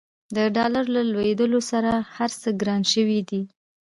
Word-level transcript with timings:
د 0.35 0.37
ډالر 0.55 0.85
له 0.95 1.01
لوړېدولو 1.11 1.59
سره 1.71 1.91
هرڅه 2.15 2.49
ګران 2.61 2.81
شوي 2.93 3.19
دي. 3.29 3.41